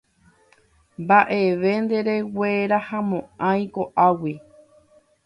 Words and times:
Mbaʼevete 1.03 1.77
ndereguerahamoʼãi 1.83 3.61
koʼágui. 3.75 4.33